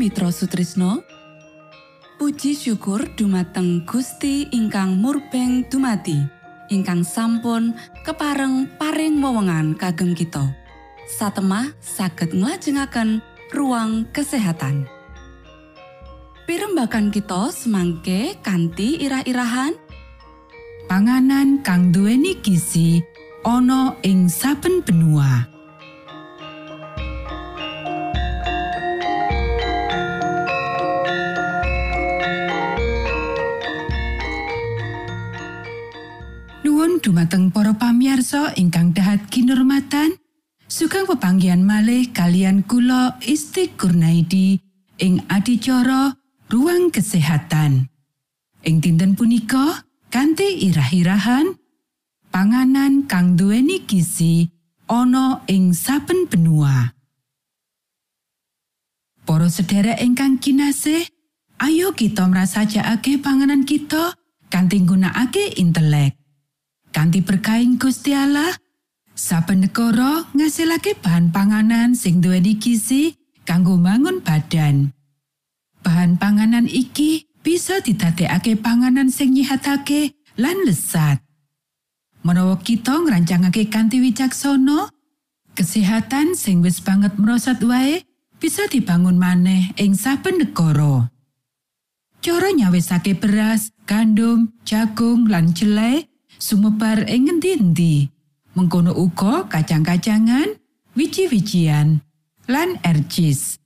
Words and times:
Mitra 0.00 0.32
Sutrisno. 0.32 1.04
Puji 2.16 2.56
syukur 2.56 3.04
dumateng 3.20 3.84
Gusti 3.84 4.48
ingkang 4.48 4.96
murbeng 4.96 5.68
dumati 5.68 6.16
ingkang 6.72 7.04
sampun 7.04 7.76
kepareng 8.00 8.64
paring 8.80 9.20
wewenngan 9.20 9.76
kagem 9.76 10.16
kita. 10.16 10.56
Satemah 11.04 11.76
saged 11.84 12.32
nglajengaken 12.32 13.20
ruang 13.52 14.08
kesehatan. 14.08 14.88
Pirembakan 16.48 17.12
kita 17.12 17.52
semangke 17.52 18.40
kanthi 18.40 19.04
irah-irahan. 19.04 19.76
Panganan 20.88 21.60
kang 21.60 21.92
duweni 21.92 22.40
gizi 22.40 23.04
ana 23.44 24.00
ing 24.00 24.32
saben 24.32 24.80
benua. 24.80 25.49
Dumateng 37.30 37.54
para 37.54 37.70
pamiarsa 37.78 38.58
ingkang 38.58 38.90
dahat 38.90 39.30
kinurmatan, 39.30 40.18
sugeng 40.66 41.06
pepanggihan 41.06 41.62
malih 41.62 42.10
kalian 42.10 42.66
kula 42.66 43.22
Isti 43.22 43.70
Kurnaidi 43.70 44.58
ing 44.98 45.22
adicara 45.30 46.10
Ruang 46.50 46.90
Kesehatan. 46.90 47.86
Ing 48.66 48.82
dinten 48.82 49.14
punika 49.14 49.86
kanthi 50.10 50.74
irah-irahan 50.74 51.54
panganan 52.34 53.06
kang 53.06 53.38
duweni 53.38 53.86
gizi 53.86 54.50
ana 54.90 55.46
ing 55.46 55.70
saben 55.70 56.26
benua. 56.26 56.98
Para 59.22 59.46
sedherek 59.46 60.02
ingkang 60.02 60.42
kinasih, 60.42 61.06
ayo 61.62 61.94
kita 61.94 62.26
mrasajakake 62.26 63.22
panganan 63.22 63.62
kita 63.62 64.18
kanthi 64.50 64.82
nggunakake 64.82 65.54
intelek. 65.62 66.19
Kanthi 66.90 67.22
berkaing 67.22 67.78
Gusti 67.78 68.10
Allah, 68.10 68.50
saben 69.14 69.62
negara 69.62 70.26
ngasilake 70.34 70.98
bahan 70.98 71.30
panganan 71.30 71.94
sing 71.94 72.18
duweni 72.18 72.58
gizi 72.58 73.14
kanggo 73.46 73.78
mangun 73.78 74.18
badan. 74.18 74.90
Bahan 75.86 76.18
panganan 76.18 76.66
iki 76.66 77.30
bisa 77.46 77.78
didadekake 77.78 78.58
panganan 78.58 79.06
sing 79.06 79.38
nyihatake 79.38 80.18
lan 80.34 80.58
lesat. 80.66 81.22
Menawa 82.26 82.58
kita 82.58 83.00
ngrancangake 83.00 83.70
kanthi 83.70 84.02
wicaksana, 84.02 84.90
kesehatan 85.54 86.34
sing 86.34 86.60
wis 86.60 86.82
banget 86.82 87.16
merosot 87.16 87.62
wae 87.64 88.02
bisa 88.42 88.66
dibangun 88.66 89.16
maneh 89.16 89.72
ing 89.78 89.94
saben 89.94 90.42
negara. 90.42 91.06
Cara 92.20 92.52
nyawisake 92.52 93.16
beras, 93.16 93.72
gandum, 93.88 94.52
jagung, 94.68 95.24
lan 95.30 95.56
jelai 95.56 96.09
sumebar 96.40 97.04
ing 97.06 97.28
ngendi-endi. 97.28 98.08
Mengkono 98.56 98.90
uga 98.96 99.46
kacang-kacangan, 99.46 100.58
wiji-wijian, 100.98 102.02
lan 102.50 102.68
ercis. 102.82 103.62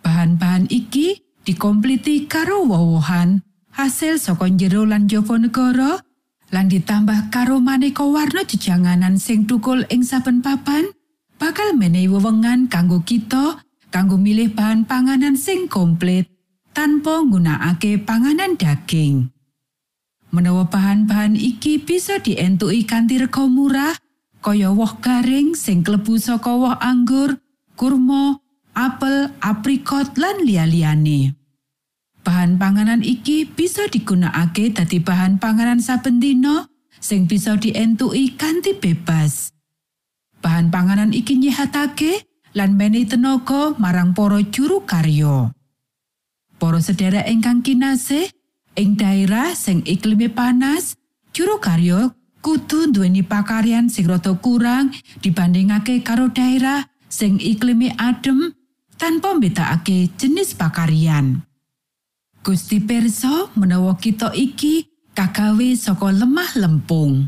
Bahan-bahan 0.00 0.72
iki 0.72 1.20
dikompliti 1.44 2.24
karo 2.24 2.64
wowohan 2.64 3.44
hasil 3.76 4.16
saka 4.16 4.48
jero 4.56 4.88
lan 4.88 5.04
jaba 5.04 5.36
negara 5.36 6.00
lan 6.48 6.66
ditambah 6.72 7.28
karo 7.28 7.60
maneka 7.60 8.06
warna 8.06 8.46
jejanganan 8.46 9.20
sing 9.20 9.44
tukul 9.44 9.84
ing 9.92 10.00
saben 10.00 10.40
papan 10.40 10.88
bakal 11.36 11.76
menehi 11.76 12.08
wewengan 12.08 12.72
kanggo 12.72 13.04
kita 13.04 13.60
kanggo 13.92 14.16
milih 14.16 14.56
bahan 14.56 14.88
panganan 14.88 15.36
sing 15.36 15.68
komplit 15.68 16.24
tanpa 16.72 17.20
nggunakake 17.20 18.00
panganan 18.00 18.56
daging. 18.56 19.35
Menawa 20.34 20.66
bahan-bahan 20.66 21.38
iki 21.38 21.78
bisa 21.78 22.18
dientuki 22.18 22.82
kanthi 22.82 23.22
rega 23.22 23.46
murah, 23.46 23.94
kaya 24.42 24.74
woh 24.74 24.98
garing 24.98 25.54
sing 25.54 25.86
klebu 25.86 26.18
saka 26.18 26.50
woh 26.50 26.74
anggur, 26.82 27.38
kurma, 27.78 28.42
apel, 28.74 29.32
aprikot 29.40 30.18
lan 30.18 30.42
liya-liyane. 30.42 31.32
Bahan 32.26 32.58
panganan 32.58 33.06
iki 33.06 33.46
bisa 33.46 33.86
digunakake 33.86 34.74
dadi 34.74 34.98
bahan 34.98 35.38
panganan 35.38 35.78
saben 35.78 36.18
dina 36.18 36.66
sing 36.98 37.30
bisa 37.30 37.54
dientuki 37.54 38.34
kanthi 38.34 38.74
bebas. 38.74 39.54
Bahan 40.42 40.74
panganan 40.74 41.14
iki 41.14 41.38
nyihatake 41.38 42.26
lan 42.58 42.74
menehi 42.74 43.06
tenaga 43.06 43.78
marang 43.78 44.10
para 44.10 44.42
juru 44.42 44.82
karya. 44.82 45.54
Para 46.56 46.80
sedherek 46.80 47.28
ingkang 47.30 47.60
kinasih, 47.60 48.32
ing 48.76 48.94
daerah 49.00 49.56
sing 49.56 49.82
iklime 49.88 50.28
panas, 50.28 50.94
juru 51.32 51.58
karya 51.58 52.12
kudu 52.44 52.92
duweni 52.92 53.26
pakaryan 53.26 53.90
sing 53.90 54.06
rada 54.06 54.36
kurang 54.38 54.94
dibandingake 55.24 56.04
karo 56.04 56.30
daerah 56.30 56.86
sing 57.10 57.40
iklime 57.42 57.96
adem 57.98 58.54
tanpa 59.00 59.34
mbedakake 59.34 60.12
jenis 60.14 60.54
pakaryan. 60.54 61.42
Gusti 62.46 62.78
Perso 62.78 63.50
menawa 63.58 63.98
kita 63.98 64.30
iki 64.30 64.86
kagawe 65.16 65.68
saka 65.74 66.14
lemah 66.14 66.54
lempung. 66.54 67.26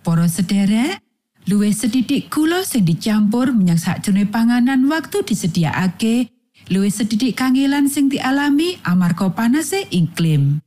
Para 0.00 0.30
sederek, 0.30 1.02
luwih 1.50 1.74
sedidik 1.74 2.30
gula 2.30 2.62
sing 2.62 2.86
dicampur 2.86 3.50
menyang 3.50 3.80
sakjroning 3.80 4.30
panganan 4.30 4.86
waktu 4.86 5.26
disediakake 5.26 6.30
luwih 6.70 6.94
sedidik 6.94 7.34
kangelan 7.34 7.90
sing 7.90 8.06
dialami 8.06 8.78
amarga 8.86 9.26
panase 9.34 9.90
iklim. 9.90 10.62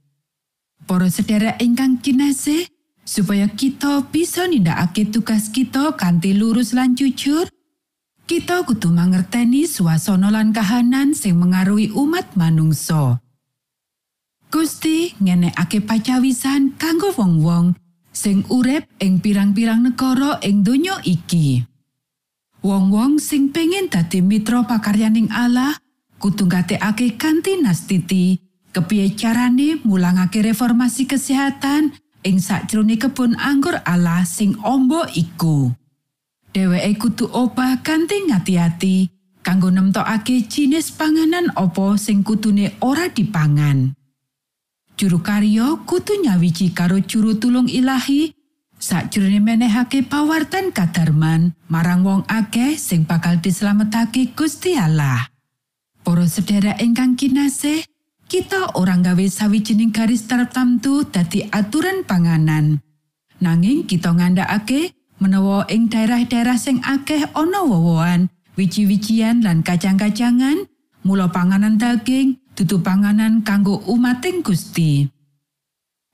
Para 0.83 1.07
sedherek 1.07 1.63
ingkang 1.63 2.03
kinasih, 2.03 2.67
supaya 3.07 3.47
kita 3.47 4.03
bisa 4.11 4.43
nindakake 4.43 5.07
tugas 5.07 5.47
kita 5.47 5.95
kanthi 5.95 6.35
lurus 6.35 6.75
lan 6.75 6.91
jujur, 6.99 7.47
kita 8.27 8.67
kudu 8.67 8.91
mangerteni 8.91 9.63
swasana 9.63 10.27
lan 10.27 10.51
kahanan 10.51 11.15
sing 11.15 11.39
mengaruhi 11.39 11.91
umat 11.95 12.35
manungsa. 12.35 13.23
Gusti 14.51 15.15
ngenekake 15.17 15.81
pacawisan 15.81 16.75
kanggo 16.75 17.15
wong-wong 17.15 17.73
sing 18.13 18.45
urip 18.51 18.85
ing 19.01 19.17
pirang-pirang 19.23 19.81
negara 19.81 20.37
ing 20.45 20.61
donya 20.61 20.99
iki. 21.03 21.63
Wong-wong 22.63 23.19
sing 23.19 23.51
pengen 23.51 23.91
dadi 23.91 24.23
mitra 24.23 24.63
pakaryaning 24.63 25.27
Allah, 25.35 25.75
kudu 26.23 26.47
ngatekake 26.47 27.19
kanthi 27.19 27.59
nastiti 27.59 28.39
kepiye 28.71 29.11
carane 29.11 29.83
mulangake 29.83 30.39
reformasi 30.39 31.03
kesehatan 31.03 31.91
ing 32.23 32.39
sakjroning 32.39 32.95
kebun 32.95 33.35
anggur 33.35 33.83
Allah 33.83 34.23
sing 34.23 34.55
ombo 34.63 35.03
iku. 35.11 35.75
Dheweke 36.55 36.95
kudu 36.95 37.27
obah 37.27 37.83
kanthi 37.83 38.31
ngati-ati 38.31 39.11
kanggo 39.43 39.67
nemtokake 39.67 40.47
jinis 40.47 40.95
panganan 40.95 41.51
opo 41.59 41.99
sing 41.99 42.23
kudune 42.23 42.71
ora 42.79 43.11
dipangan. 43.11 43.91
Juru 44.95 45.19
karyo 45.19 45.83
kudu 45.83 46.23
nyawiji 46.23 46.71
karo 46.71 47.03
juru 47.03 47.35
tulung 47.35 47.67
ilahi 47.67 48.31
sakjroning 48.79 49.43
menehake 49.43 50.07
pawartan 50.07 50.71
kadarman 50.71 51.51
marang 51.67 52.07
wong 52.07 52.23
akeh 52.31 52.79
sing 52.79 53.03
bakal 53.03 53.43
dislametake 53.43 54.31
Gusti 54.31 54.79
Allah. 54.79 55.32
Para 56.03 56.27
sedherek 56.27 56.83
ingkang 56.83 57.15
kinasih, 57.15 57.87
kita 58.27 58.75
orang 58.75 59.07
gawe 59.07 59.23
sawijining 59.23 59.95
garis 59.95 60.27
tertentu 60.27 61.07
dadi 61.07 61.47
aturan 61.47 62.03
panganan. 62.03 62.83
Nanging 63.39 63.87
kita 63.87 64.11
ngandhakake 64.11 64.91
menawa 65.23 65.63
ing 65.71 65.87
daerah-daerah 65.87 66.59
sing 66.59 66.83
akeh 66.83 67.23
ana 67.31 67.63
wowoan, 67.63 68.27
wiji-wijian 68.59 69.47
lan 69.47 69.63
kacang-kacangan, 69.63 70.67
mula 71.07 71.31
panganan 71.31 71.79
daging 71.79 72.35
dudu 72.51 72.83
panganan 72.83 73.39
kanggo 73.47 73.79
umating 73.87 74.43
Gusti. 74.43 75.07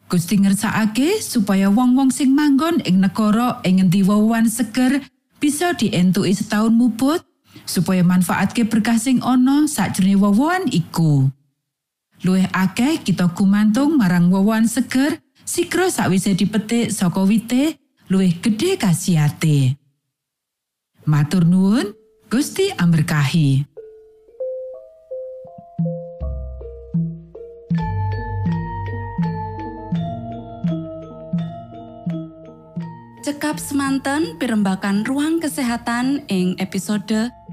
Gusti 0.05 0.37
ngersakake 0.37 1.17
supaya 1.17 1.73
wong-wong 1.73 2.13
sing 2.13 2.37
manggon 2.37 2.77
ing 2.85 3.01
negara 3.01 3.57
ing 3.65 3.81
ngendi 3.81 4.05
wowoan 4.05 4.45
seger 4.45 5.01
bisa 5.41 5.73
dientuki 5.73 6.33
setahun 6.33 6.77
mubut 6.77 7.25
supaya 7.63 8.01
manfaatke 8.01 8.65
berkah 8.65 8.97
sing 8.97 9.21
ana 9.21 9.69
sakjroning 9.69 10.17
wowoan 10.19 10.65
iku. 10.69 11.29
Luwih 12.25 12.51
akeh 12.51 12.99
kita 12.99 13.31
gumantung 13.31 13.95
marang 13.95 14.27
wowoan 14.27 14.67
seger 14.67 15.23
sikro 15.47 15.87
sakwise 15.87 16.35
dipetik 16.35 16.91
saka 16.91 17.23
wite 17.23 17.79
luwih 18.11 18.35
gedhe 18.43 18.75
kasiate. 18.75 19.79
Matur 21.07 21.47
nuwun, 21.47 21.95
Gusti 22.29 22.69
amberkahi. 22.75 23.65
Cekap 33.25 33.57
semanten 33.57 34.37
pimbakan 34.37 35.05
ruang 35.05 35.41
kesehatan 35.41 36.25
ing 36.29 36.53
episode 36.61 37.33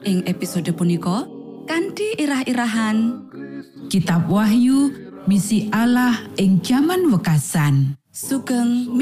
Ing 0.00 0.24
episode 0.24 0.72
punika 0.72 1.28
kanthi 1.68 2.16
irah-irahan 2.16 3.28
Kitab 3.92 4.32
Wahyu 4.32 4.88
misi 5.28 5.68
Allah 5.68 6.24
ing 6.40 6.64
jaman 6.64 7.12
wekasan. 7.12 8.00
Sugeng 8.08 8.96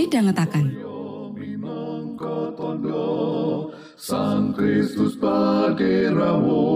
tondo 2.59 3.71
Sang 3.95 4.51
Kristus 4.59 5.15
paderamu 5.23 6.67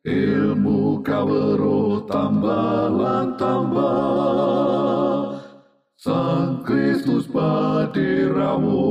ilmu 0.00 1.04
kawero 1.04 2.08
tambah 2.08 2.96
tambah. 3.36 5.36
Sang 6.00 6.64
Kristus 6.64 7.28
paderamu 7.28 8.88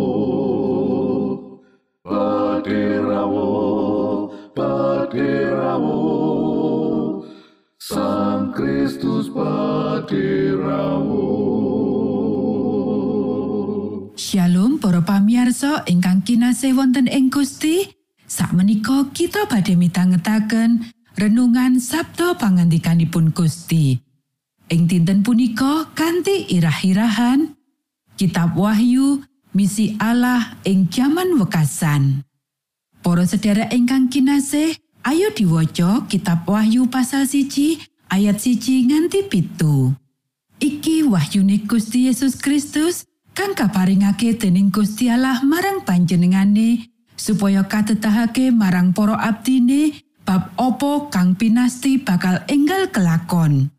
paderamu 2.69 3.49
paderamu 4.53 5.97
Sang 7.81 8.53
Kristus 8.53 9.33
paderamu 9.33 11.25
Shalom 14.13 14.77
para 14.77 15.01
pamiarsa 15.01 15.81
ingkang 15.89 16.21
kinasih 16.21 16.77
wonten 16.77 17.09
ing 17.09 17.33
Gusti. 17.33 17.89
Sakmenika 18.29 19.09
kita 19.17 19.49
badhe 19.49 19.73
mitangetaken 19.73 20.93
renungan 21.17 21.81
Sabda 21.81 22.37
pangandikanipun 22.37 23.33
Gusti. 23.33 23.97
Ing 24.69 24.85
dinten 24.85 25.25
punika 25.25 25.89
kanthi 25.97 26.45
irah-irahan 26.53 27.57
Kitab 28.13 28.53
Wahyu 28.53 29.25
misi 29.57 29.97
Allah 29.97 30.61
ing 30.61 30.93
jaman 30.93 31.41
wekasan 31.41 32.28
Para 32.99 33.23
sedherek 33.23 33.71
ingkang 33.71 34.11
kinasih 34.11 34.75
ayo 35.07 35.31
diwaca 35.31 36.03
kitab 36.11 36.43
Wahyu 36.43 36.91
pasal 36.91 37.23
siji 37.23 37.79
ayat 38.11 38.43
siji 38.43 38.83
nganti 38.85 39.23
pitu. 39.31 39.95
Iki 40.59 41.07
wahyune 41.07 41.63
Gusti 41.63 42.11
Yesus 42.11 42.35
Kristus 42.35 43.07
kang 43.31 43.55
kaparingake 43.55 44.35
dening 44.35 44.67
Gusti 44.67 45.07
Allah 45.07 45.39
marang 45.47 45.87
panjenengane 45.87 46.91
supaya 47.15 47.63
katetahake 47.63 48.51
marang 48.51 48.91
para 48.91 49.15
abdine 49.15 49.95
bab 50.27 50.51
opo 50.59 51.07
kang 51.07 51.39
pinasti 51.39 52.03
bakal 52.03 52.43
enggal 52.51 52.91
kelakon. 52.91 53.71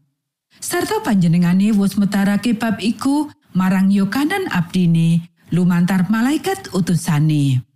Sarta 0.56 1.04
panjenengane 1.04 1.76
wus 1.76 2.00
metarake 2.00 2.56
bab 2.56 2.80
iku 2.80 3.28
marang 3.52 3.92
Yokanan 3.92 4.48
abdine 4.48 5.28
lumantar 5.52 6.08
malaikat 6.08 6.72
utusane. 6.72 7.69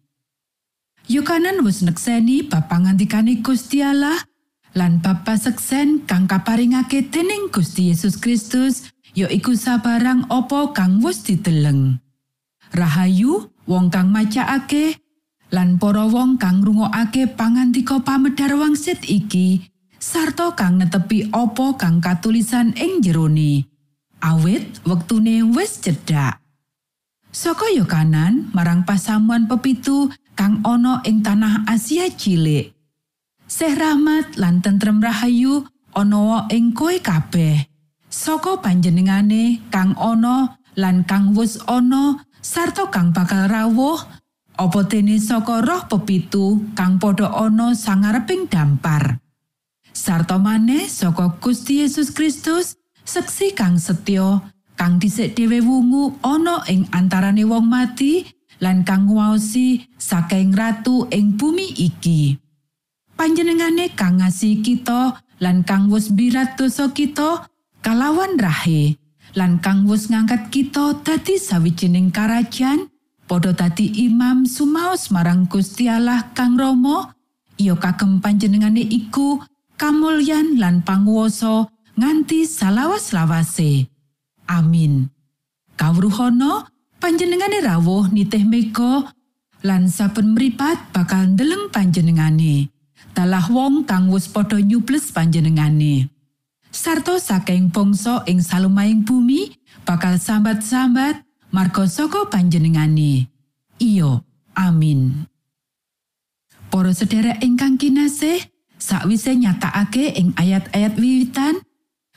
Yokanan 1.04 1.60
wis 1.68 1.84
nekseni 1.84 2.48
bab 2.48 2.72
pangandikane 2.72 3.44
Gusti 3.44 3.84
Allah 3.84 4.16
lan 4.72 5.04
bab 5.04 5.28
paseksen 5.28 6.08
kang 6.08 6.24
kaparingake 6.24 7.12
dening 7.12 7.52
Gusti 7.52 7.92
Yesus 7.92 8.16
Kristus 8.16 8.88
ya 9.12 9.28
iku 9.28 9.52
sabarang 9.52 10.24
apa 10.32 10.72
kang 10.72 11.04
wis 11.04 11.20
diteleng. 11.20 12.00
Rahayu 12.72 13.52
wong 13.68 13.92
kang 13.92 14.08
macaake 14.16 14.96
lan 15.52 15.76
para 15.76 16.08
wong 16.08 16.40
kang 16.40 16.64
ngrungokake 16.64 17.36
pangandika 17.36 18.00
pamedhar 18.00 18.56
wangsit 18.56 19.04
iki 19.04 19.60
sarta 20.00 20.56
kang 20.56 20.80
netepi 20.80 21.28
apa 21.36 21.76
kang 21.76 22.00
katulisan 22.00 22.72
ing 22.80 23.04
jerone. 23.04 23.68
Awit 24.24 24.80
wektune 24.88 25.52
wis 25.52 25.84
cedhak. 25.84 26.40
Saka 27.34 27.66
Yokanan 27.74 28.54
marang 28.54 28.86
pasamuan 28.86 29.50
pepitu 29.50 30.06
kang 30.34 30.60
ana 30.66 31.00
ing 31.06 31.22
tanah 31.22 31.66
Asia 31.66 32.10
cilik. 32.10 32.74
Seh 33.46 33.74
rahmat 33.74 34.34
lan 34.38 34.58
tentrem 34.60 34.98
rahayu 34.98 35.62
ana 35.94 36.46
ing 36.50 36.74
koe 36.74 36.98
kabeh. 36.98 37.66
Saka 38.10 38.58
panjenengane 38.62 39.62
kang 39.70 39.94
ana 39.98 40.58
lan 40.78 41.02
kang 41.06 41.34
wis 41.34 41.58
ana 41.66 42.22
sarta 42.42 42.90
kang 42.90 43.10
bakal 43.10 43.46
rawuh 43.50 43.98
apa 44.54 44.80
dene 44.86 45.18
saka 45.18 45.62
roh 45.62 45.82
pepitu 45.90 46.62
kang 46.78 46.98
padha 47.02 47.30
ana 47.30 47.74
sangareping 47.74 48.46
dampar. 48.46 49.18
Sarta 49.94 50.38
maneh 50.38 50.90
saka 50.90 51.38
Gusti 51.38 51.82
Yesus 51.86 52.10
Kristus 52.10 52.74
seksi 53.06 53.54
kang 53.54 53.78
setya 53.78 54.42
kang 54.74 54.98
dhisik 54.98 55.38
dhewe 55.38 55.62
wungu 55.62 56.18
ana 56.22 56.66
ing 56.66 56.90
antarane 56.90 57.46
wong 57.46 57.66
mati 57.66 58.26
lan 58.62 58.86
kang 58.86 59.10
nguwaosi 59.10 59.86
saking 59.98 60.54
ratu 60.54 61.06
ing 61.10 61.34
bumi 61.34 61.74
iki. 61.74 62.38
Panjenengane 63.14 63.94
kang 63.94 64.18
ngasihi 64.18 64.62
kita 64.62 65.22
lan 65.38 65.62
kang 65.62 65.90
wis 65.90 66.10
birat 66.10 66.58
dosa 66.58 66.90
kita 66.90 67.46
kalawan 67.82 68.34
rahe 68.38 68.98
lan 69.38 69.62
kang 69.62 69.86
wis 69.86 70.10
ngangkat 70.10 70.50
kita 70.50 70.98
dadi 71.02 71.38
sawijining 71.38 72.10
karajan 72.10 72.90
padha 73.30 73.54
dadi 73.54 73.90
imam 74.06 74.46
sumaos 74.46 75.10
marang 75.14 75.46
Gusti 75.46 75.86
Allah 75.90 76.30
kang 76.34 76.58
Rama 76.58 77.14
iya 77.58 77.78
kagem 77.78 78.18
panjenengane 78.18 78.82
iku 78.82 79.42
kamulyan 79.78 80.58
lan 80.58 80.82
panguwasa 80.82 81.70
nganti 81.94 82.46
salawas-lawase. 82.46 83.86
Amin. 84.50 85.10
Kawruhana 85.78 86.70
panjenengane 87.04 87.60
rawuh 87.60 88.08
nitih 88.08 88.48
mega 88.48 89.12
lan 89.60 89.92
saben 89.92 90.32
mripat 90.32 90.88
bakal 90.96 91.36
ndeleng 91.36 91.68
panjenengane. 91.68 92.72
Dalah 93.12 93.44
wong 93.52 93.84
kang 93.84 94.08
wis 94.08 94.24
padha 94.24 94.56
nyubles 94.56 95.12
panjenengane. 95.12 96.08
Sarto 96.72 97.20
saking 97.20 97.68
bangsa 97.68 98.24
ing 98.24 98.40
salumahing 98.40 99.04
bumi 99.04 99.52
bakal 99.84 100.16
sambat-sambat 100.16 101.20
marga 101.52 101.84
saka 101.84 102.24
panjenengane. 102.32 103.28
Iyo, 103.76 104.24
amin. 104.56 105.28
Para 106.72 106.88
sedherek 106.96 107.44
ingkang 107.44 107.76
kinasih, 107.76 108.40
sakwise 108.80 109.36
nyatakake 109.36 110.16
ing 110.16 110.32
ayat-ayat 110.40 110.96
wiwitan 110.96 111.60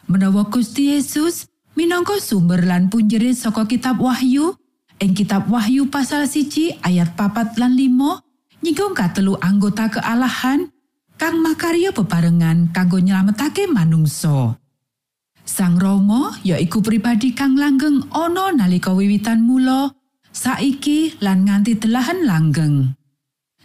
menawa 0.08 0.48
Gusti 0.48 0.96
Yesus 0.96 1.52
minangka 1.76 2.24
sumber 2.24 2.64
lan 2.64 2.88
punjere 2.88 3.36
saka 3.36 3.68
kitab 3.68 4.00
Wahyu 4.00 4.56
ing 4.98 5.14
kitab 5.14 5.46
Wahyu 5.50 5.90
pasal 5.94 6.26
siji 6.26 6.74
ayat 6.82 7.14
papat 7.14 7.58
lan 7.62 7.78
limo 7.78 8.22
nyinggung 8.66 8.98
katelu 8.98 9.38
anggota 9.38 9.90
kealahan 9.94 10.70
kang 11.18 11.42
makarya 11.42 11.94
bebarengan 11.94 12.70
kanggo 12.74 13.02
nyelametake 13.02 13.70
manungsa. 13.70 14.58
Sang 15.48 15.80
Rama 15.80 16.36
yaiku 16.44 16.84
pribadi 16.84 17.32
kang 17.32 17.56
langgeng 17.56 18.04
ana 18.12 18.52
nalika 18.52 18.92
wiwitan 18.92 19.42
mula, 19.42 19.96
saiki 20.36 21.16
lan 21.24 21.48
nganti 21.48 21.80
delahan 21.80 22.28
langgeng. 22.28 22.92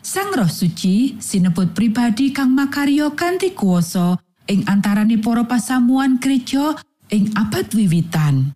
Sang 0.03 0.31
Roh 0.35 0.51
Suci 0.51 1.19
sinebut 1.19 1.75
pribadi 1.75 2.31
kang 2.31 2.55
makarya 2.55 3.11
kanthi 3.15 3.55
kuwasa 3.55 4.19
ing 4.47 4.63
antarane 4.67 5.19
para 5.19 5.43
pasamuan 5.47 6.23
gereja 6.23 6.79
ing 7.11 7.35
abad 7.35 7.67
wiwitan. 7.75 8.55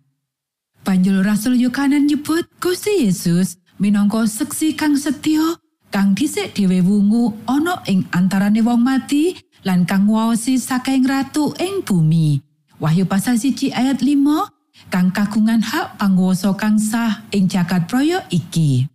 Panjul 0.87 1.19
Rasul 1.19 1.59
Yohanan 1.59 2.07
nyebut 2.07 2.47
Gusti 2.63 3.03
Yesus 3.03 3.59
minangka 3.75 4.23
seksi 4.23 4.71
kang 4.71 4.95
setya 4.95 5.59
kang 5.91 6.15
dhisik 6.15 6.55
dhewe 6.55 6.79
wungu 6.79 7.35
ana 7.43 7.83
ing 7.91 8.07
antarane 8.15 8.63
wong 8.63 8.87
mati 8.87 9.35
lan 9.67 9.83
kang 9.83 10.07
nguwaosi 10.07 10.55
saking 10.55 11.03
ratu 11.03 11.51
ing 11.59 11.83
bumi. 11.83 12.39
Wahyu 12.79 13.03
pasal 13.03 13.35
siji 13.35 13.67
ayat 13.75 13.99
5 13.99 14.47
kang 14.87 15.11
kagungan 15.11 15.59
hak 15.59 15.99
panguwasa 15.99 16.55
kang 16.55 16.79
sah 16.79 17.19
ing 17.35 17.51
jagat 17.51 17.91
proyo 17.91 18.23
iki. 18.31 18.87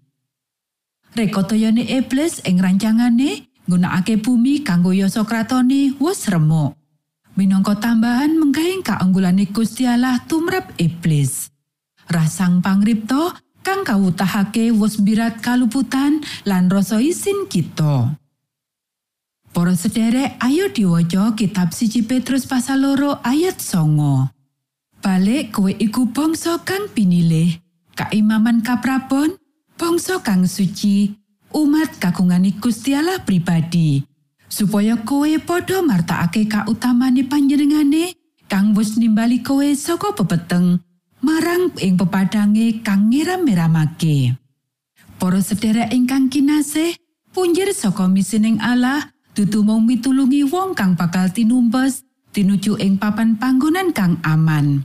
Rekotoyane 1.13 1.85
iblis 1.93 2.41
ing 2.49 2.57
rancangane 2.57 3.53
nggunakake 3.69 4.17
bumi 4.17 4.65
kanggo 4.65 4.97
yasa 4.97 5.29
kratone 5.29 5.93
wis 6.01 6.25
remuk. 6.33 6.73
Minangka 7.37 7.77
tambahan 7.77 8.33
menggahing 8.41 8.81
kaanggulane 8.81 9.45
Gusti 9.53 9.85
Allah 9.85 10.25
tumrap 10.25 10.73
iblis. 10.81 11.52
Rasang 12.11 12.59
pangripto 12.65 13.31
kang 13.63 13.87
kawutahake 13.87 14.75
wus 14.75 14.99
birat 14.99 15.39
kaluputan 15.39 16.19
lan 16.43 16.67
rasa 16.67 16.99
isin 16.99 17.47
kita. 17.47 18.19
Para 19.53 19.77
sederek, 19.77 20.41
ayo 20.41 20.73
diwaca 20.73 21.37
kitab 21.37 21.77
siji 21.77 22.03
Petrus 22.03 22.49
pasal 22.49 22.89
loro 22.89 23.21
ayat 23.21 23.61
songo. 23.61 24.33
Balik 25.05 25.53
kowe 25.53 25.69
iku 25.69 26.09
bangsa 26.09 26.57
kang 26.65 26.89
pinilih, 26.89 27.61
kaimaman 27.93 28.65
kaprabon, 28.65 29.37
bangsa 29.77 30.25
kang 30.25 30.49
suci, 30.49 31.13
umat 31.53 32.01
kagungane 32.01 32.57
Gusti 32.57 32.97
Allah 32.97 33.21
pribadi, 33.21 34.01
supaya 34.49 34.97
kowe 35.05 35.29
padha 35.45 35.85
martakake 35.85 36.49
kautamane 36.49 37.29
panjenengane 37.29 38.17
kang 38.49 38.73
wis 38.73 38.97
nimbali 38.97 39.45
kowe 39.45 39.69
saka 39.77 40.17
pepeteng 40.17 40.81
marang 41.23 41.71
ing 41.79 41.95
pepadange 41.97 42.83
kang 42.83 43.09
ngiram-miramake. 43.09 44.37
Para 45.17 45.39
sederek 45.39 45.95
ingkang 45.95 46.27
kinasih, 46.27 46.99
punjer 47.31 47.71
saka 47.71 48.11
misining 48.11 48.59
Allah 48.59 49.15
dudu 49.33 49.63
mung 49.63 49.87
mitulungi 49.87 50.43
wong 50.45 50.75
kang 50.75 50.99
bakal 50.99 51.31
tinumpes 51.31 52.03
tinuju 52.35 52.77
ing 52.83 52.99
papan 52.99 53.39
panggonan 53.39 53.95
kang 53.95 54.19
aman. 54.27 54.83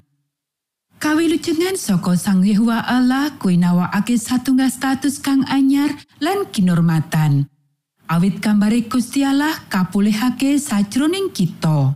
Kawilujengan 0.97 1.77
saka 1.77 2.17
Sang 2.17 2.41
Yehuwa 2.41 2.81
Allah 2.81 3.37
kuwi 3.37 3.61
nawakake 3.61 4.17
satunggal 4.17 4.73
status 4.73 5.21
kang 5.21 5.45
anyar 5.45 5.93
lan 6.17 6.49
kinormatan. 6.49 7.45
Awit 8.09 8.41
gambare 8.41 8.81
Gusti 8.89 9.21
Allah 9.21 9.53
kapulihake 9.69 10.57
sajroning 10.57 11.29
kita. 11.29 11.93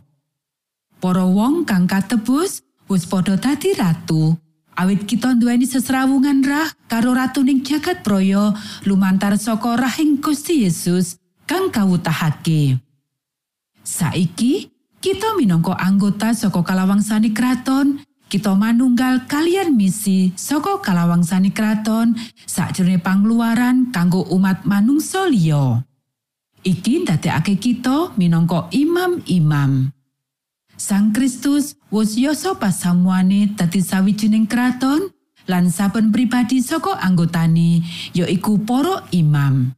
Para 1.01 1.25
wong 1.25 1.65
kang 1.65 1.89
katebus 1.89 2.61
wis 2.91 3.07
padha 3.07 3.39
dadi 3.39 3.71
ratu. 3.71 4.35
Awit 4.75 5.07
kita 5.07 5.35
nduweni 5.35 5.67
sesrawungan 5.67 6.43
rah 6.43 6.67
karo 6.87 7.15
ratuning 7.15 7.63
jagat 7.63 8.03
proyo 8.03 8.55
lumantar 8.87 9.35
saka 9.35 9.75
rahing 9.75 10.19
Gusti 10.23 10.63
Yesus 10.63 11.19
kang 11.47 11.71
kawutahake. 11.71 12.79
Saiki 13.83 14.71
kita 15.03 15.35
minangka 15.35 15.75
anggota 15.75 16.31
saka 16.31 16.63
kalawangsane 16.63 17.35
kraton, 17.35 17.99
kita 18.31 18.55
manunggal 18.55 19.27
kalian 19.27 19.75
misi 19.75 20.31
saka 20.39 20.79
kalawangsane 20.79 21.51
kraton 21.51 22.15
sakjroning 22.47 23.03
pangluaran 23.03 23.91
kanggo 23.91 24.23
umat 24.31 24.63
manungsa 24.63 25.27
liya. 25.27 25.83
Iki 26.63 27.03
ndadekake 27.03 27.59
kita 27.59 28.15
minangka 28.15 28.71
imam-imam. 28.71 29.91
Sang 30.81 31.13
Kristus 31.13 31.77
wus 31.93 32.17
yoso 32.17 32.57
pasamuane 32.57 33.53
dadi 33.53 33.85
sawijining 33.85 34.49
kraton 34.49 35.13
lan 35.45 35.69
saben 35.69 36.09
pribadi 36.09 36.57
saka 36.57 36.97
anggotane 36.97 37.85
ya 38.17 38.25
iku 38.25 38.57
para 38.65 39.05
imam. 39.13 39.77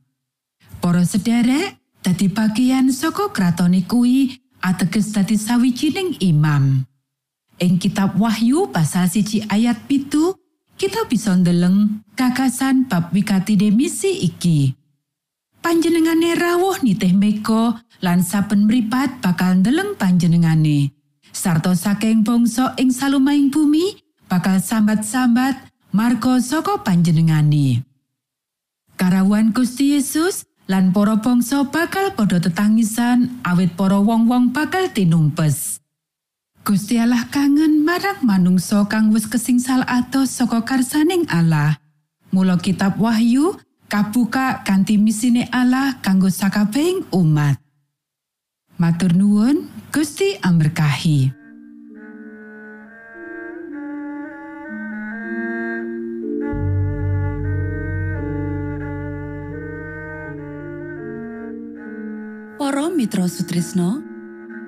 Para 0.79 1.03
sederek, 1.03 1.75
dadi 1.99 2.31
bagian 2.31 2.87
saka 2.95 3.35
kratone 3.35 3.83
kuwi 3.83 4.31
ateges 4.63 5.11
dadi 5.11 5.35
sawijining 5.35 6.23
imam. 6.23 6.87
Ing 7.59 7.83
kitab 7.83 8.15
Wahyu 8.15 8.71
pasal 8.71 9.11
siji 9.11 9.43
ayat 9.51 9.83
pitu, 9.83 10.39
kita 10.79 11.03
bisa 11.11 11.35
ndeleng 11.35 11.99
gagasan 12.15 12.87
bab 12.87 13.11
wikatine 13.11 13.75
misi 13.75 14.23
iki. 14.23 14.71
Panjenengane 15.59 16.39
rawuh 16.39 16.79
nitih 16.79 17.11
mega 17.11 17.82
lan 18.03 18.19
saben 18.19 18.67
mripat 18.67 19.23
bakal 19.23 19.63
ndeleng 19.63 19.95
panjenengane. 19.95 20.91
Sarta 21.31 21.71
saking 21.73 22.27
bangsa 22.27 22.75
ing 22.75 22.91
salumahing 22.91 23.49
bumi 23.49 23.97
bakal 24.27 24.59
sambat-sambat 24.59 25.71
marga 25.95 26.37
saka 26.43 26.83
panjenengane. 26.83 27.87
Karawan 28.99 29.55
Gusti 29.55 29.97
Yesus 29.97 30.45
lan 30.67 30.91
para 30.91 31.17
bangsa 31.17 31.65
bakal 31.71 32.13
padha 32.13 32.43
tetangisan 32.43 33.41
awit 33.41 33.73
para 33.73 33.97
wong-wong 33.97 34.51
bakal 34.51 34.91
tinumpes. 34.91 35.79
Gusti 36.63 36.95
Allah 36.95 37.27
kangen 37.27 37.83
marang 37.83 38.23
manungsa 38.23 38.87
kang 38.87 39.11
wis 39.11 39.27
kesingsal 39.27 39.83
atos 39.87 40.31
saka 40.37 40.63
karsaning 40.63 41.27
Allah. 41.31 41.79
Mula 42.31 42.55
kitab 42.59 42.99
Wahyu 42.99 43.59
kabuka 43.91 44.63
kanthi 44.63 44.95
misine 44.95 45.49
Allah 45.51 45.99
kanggo 45.99 46.31
sakabehing 46.31 47.09
umat. 47.11 47.62
Matur 48.73 49.13
nuwun, 49.13 49.69
Gusti 49.93 50.33
amberkahi. 50.41 51.29
Para 62.57 62.89
Mitra 62.89 63.29
Sutrisno, 63.29 64.01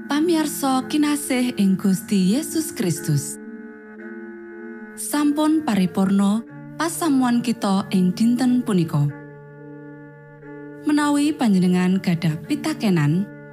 pamiarsa 0.06 0.86
kinasih 0.86 1.58
ing 1.58 1.74
Gusti 1.74 2.38
Yesus 2.38 2.70
Kristus. 2.78 3.42
Sampun 4.94 5.66
paripurno 5.66 6.46
pasamuan 6.78 7.42
kita 7.42 7.90
ing 7.90 8.14
dinten 8.14 8.62
punika. 8.62 9.10
Menawi 10.86 11.34
panjenengan 11.34 11.98
gadah 11.98 12.38
pitakenan 12.46 13.35